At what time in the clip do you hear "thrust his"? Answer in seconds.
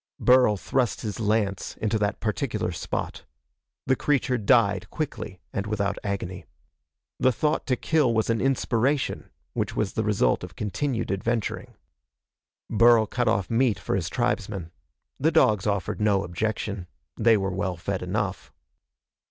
0.57-1.19